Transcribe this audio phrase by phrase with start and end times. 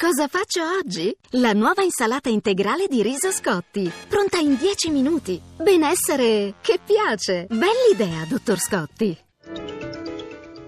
[0.00, 1.14] Cosa faccio oggi?
[1.32, 5.38] La nuova insalata integrale di riso Scotti, pronta in 10 minuti.
[5.58, 7.44] Benessere che piace.
[7.46, 9.14] Bell'idea, dottor Scotti.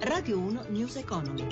[0.00, 1.46] Radio 1 News Economy.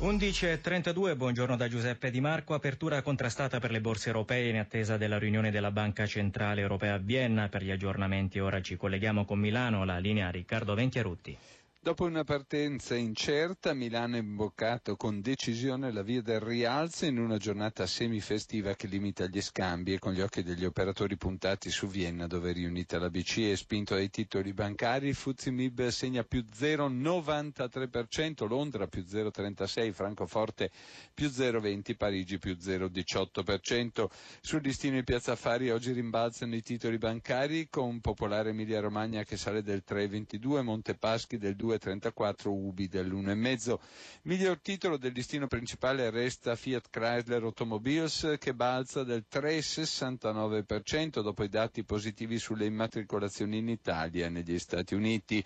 [0.00, 2.54] 11.32, buongiorno da Giuseppe Di Marco.
[2.54, 6.98] Apertura contrastata per le borse europee in attesa della riunione della Banca Centrale Europea a
[6.98, 7.48] Vienna.
[7.48, 11.38] Per gli aggiornamenti ora ci colleghiamo con Milano, la linea Riccardo Venchiarutti.
[11.84, 17.36] Dopo una partenza incerta, Milano ha imboccato con decisione la via del rialzo in una
[17.36, 22.26] giornata semifestiva che limita gli scambi e con gli occhi degli operatori puntati su Vienna,
[22.26, 29.04] dove è riunita la BCE, spinto dai titoli bancari, Fuzimib segna più 0,93%, Londra più
[29.06, 30.70] 0,36%, Francoforte
[31.12, 34.06] più 0,20%, Parigi più 0,18%.
[34.40, 39.36] Sul listino di Piazza Affari oggi rimbalzano i titoli bancari con Popolare Emilia Romagna che
[39.36, 43.78] sale del 3,22%, Montepaschi del 2%, 2,34 Ubi dell'1,5.
[44.22, 51.48] Miglior titolo del listino principale resta Fiat Chrysler Automobiles che balza del 3,69% dopo i
[51.48, 55.44] dati positivi sulle immatricolazioni in Italia e negli Stati Uniti.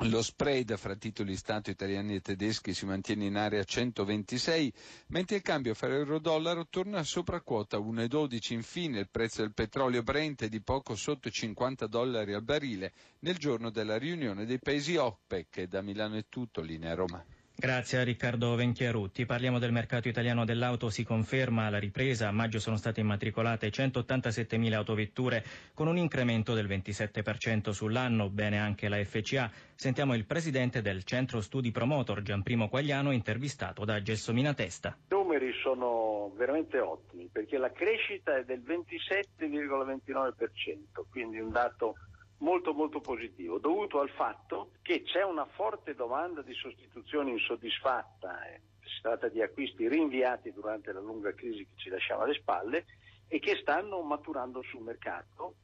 [0.00, 4.70] Lo spread fra titoli Stato italiani e tedeschi si mantiene in area 126,
[5.06, 8.52] mentre il cambio fra euro-dollaro torna sopra quota 1,12.
[8.52, 12.92] Infine il prezzo del petrolio Brent è di poco sotto i 50 dollari al barile
[13.20, 15.62] nel giorno della riunione dei paesi OPEC.
[15.62, 17.24] Da Milano è tutto, linea Roma.
[17.58, 19.24] Grazie a Riccardo Venchiarutti.
[19.24, 20.90] Parliamo del mercato italiano dell'auto.
[20.90, 22.28] Si conferma la ripresa.
[22.28, 28.28] A maggio sono state immatricolate 187.000 autovetture con un incremento del 27% sull'anno.
[28.28, 29.50] Bene anche la FCA.
[29.74, 34.94] Sentiamo il presidente del centro studi Promotor, Gianprimo Quagliano, intervistato da Gelsomina Testa.
[35.08, 41.94] I numeri sono veramente ottimi perché la crescita è del 27,29%, quindi un dato
[42.38, 48.60] molto molto positivo, dovuto al fatto che c'è una forte domanda di sostituzione insoddisfatta, eh.
[48.80, 52.84] si tratta di acquisti rinviati durante la lunga crisi che ci lasciava alle spalle
[53.28, 55.56] e che stanno maturando sul mercato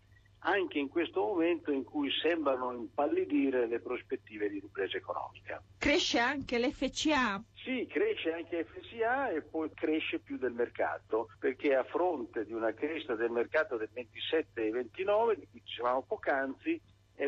[0.44, 5.62] anche in questo momento in cui sembrano impallidire le prospettive di ripresa economica.
[5.78, 7.42] Cresce anche l'FCA?
[7.72, 12.74] Sì, cresce anche FCA e poi cresce più del mercato, perché a fronte di una
[12.74, 16.78] crescita del mercato del 27 e 29, di cui dicevamo poc'anzi,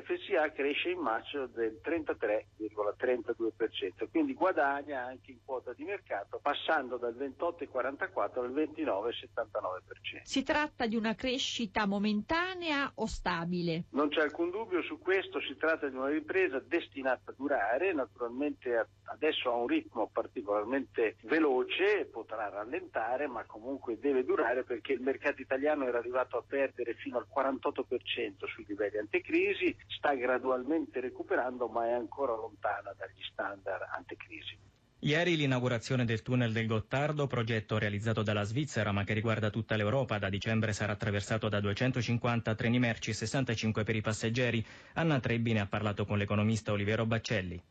[0.03, 7.15] FCA cresce in maggio del 33,32%, quindi guadagna anche in quota di mercato passando dal
[7.15, 10.23] 28,44 al 29,79%.
[10.23, 13.85] Si tratta di una crescita momentanea o stabile?
[13.91, 18.89] Non c'è alcun dubbio su questo, si tratta di una ripresa destinata a durare, naturalmente
[19.05, 25.41] adesso ha un ritmo particolarmente veloce, potrà rallentare, ma comunque deve durare perché il mercato
[25.41, 31.87] italiano era arrivato a perdere fino al 48% sui livelli anticrisi, sta gradualmente recuperando ma
[31.87, 34.59] è ancora lontana dagli standard anticrisi.
[35.05, 40.19] Ieri l'inaugurazione del tunnel del Gottardo, progetto realizzato dalla Svizzera ma che riguarda tutta l'Europa,
[40.19, 44.65] da dicembre sarà attraversato da 250 treni merci e 65 per i passeggeri.
[44.95, 47.63] Anna Trebbi ne ha parlato con l'economista Olivero Baccelli.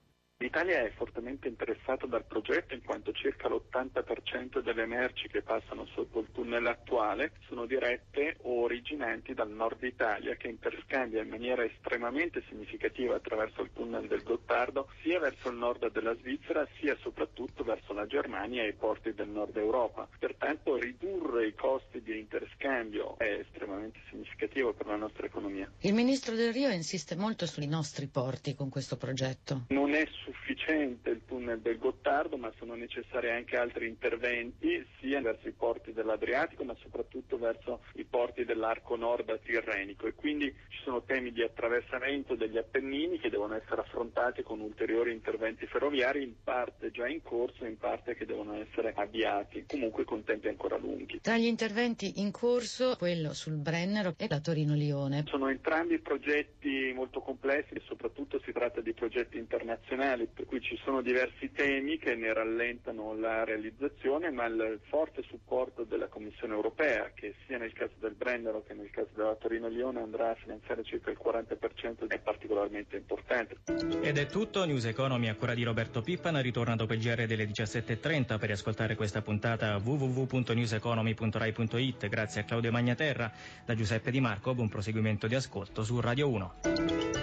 [0.43, 6.19] L'Italia è fortemente interessata dal progetto in quanto circa l'80% delle merci che passano sotto
[6.19, 12.43] il tunnel attuale sono dirette o originanti dal nord Italia che interscambia in maniera estremamente
[12.49, 17.93] significativa attraverso il tunnel del Gottardo sia verso il nord della Svizzera sia soprattutto verso
[17.93, 20.09] la Germania e i porti del nord Europa.
[20.19, 25.71] Pertanto ridurre i costi di interscambio è estremamente significativo per la nostra economia.
[25.79, 29.67] Il ministro Del Rio insiste molto sui nostri porti con questo progetto.
[29.69, 35.47] Non è sufficiente il tunnel del Gottardo, ma sono necessari anche altri interventi, sia verso
[35.47, 40.07] i porti dell'Adriatico, ma soprattutto verso i porti dell'arco nord tirrenico.
[40.07, 45.11] E quindi ci sono temi di attraversamento degli Appennini che devono essere affrontati con ulteriori
[45.11, 50.23] interventi ferroviari, in parte già in corso, in parte che devono essere avviati, comunque con
[50.23, 51.19] tempi ancora lunghi.
[51.21, 55.23] Tra gli interventi in corso, quello sul Brennero e la Torino-Lione.
[55.27, 60.79] Sono entrambi progetti molto complessi e soprattutto si tratta di progetti internazionali per cui ci
[60.83, 67.11] sono diversi temi che ne rallentano la realizzazione, ma il forte supporto della Commissione europea,
[67.13, 71.09] che sia nel caso del Brennero che nel caso della Torino-Lione andrà a finanziare circa
[71.09, 73.57] il 40%, è particolarmente importante.
[74.01, 77.45] Ed è tutto, News Economy a cura di Roberto Pippan, ritorna dopo il GR delle
[77.45, 82.07] 17.30 per ascoltare questa puntata www.newseconomy.rai.it.
[82.07, 83.31] Grazie a Claudio Magnaterra,
[83.65, 87.22] da Giuseppe Di Marco, buon proseguimento di ascolto su Radio 1.